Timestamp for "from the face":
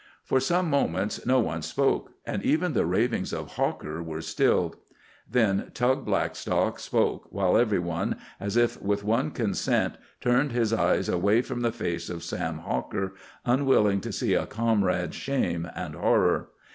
11.43-12.09